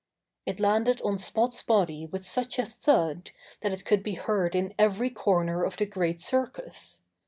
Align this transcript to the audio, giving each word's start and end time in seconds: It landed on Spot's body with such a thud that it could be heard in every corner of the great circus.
It 0.47 0.59
landed 0.59 0.99
on 1.03 1.19
Spot's 1.19 1.61
body 1.61 2.07
with 2.07 2.25
such 2.25 2.57
a 2.57 2.65
thud 2.65 3.29
that 3.61 3.71
it 3.71 3.85
could 3.85 4.01
be 4.01 4.15
heard 4.15 4.55
in 4.55 4.73
every 4.79 5.11
corner 5.11 5.63
of 5.63 5.77
the 5.77 5.85
great 5.85 6.21
circus. 6.21 7.03